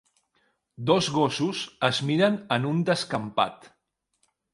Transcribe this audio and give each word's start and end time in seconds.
Dos 0.91 1.09
gossos 1.17 1.61
es 1.89 1.99
miren 2.07 2.39
en 2.57 2.65
un 2.71 2.79
descampat. 2.91 3.69